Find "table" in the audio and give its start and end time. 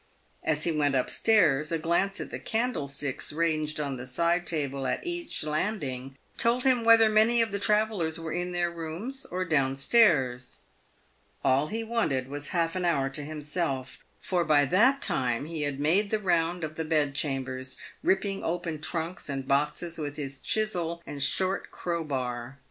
4.47-4.87